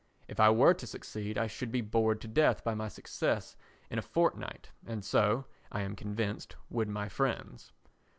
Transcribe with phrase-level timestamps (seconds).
[0.27, 3.55] If I were to succeed I should be bored to death by my success
[3.87, 7.71] in a fortnight and so, I am convinced, would my friends.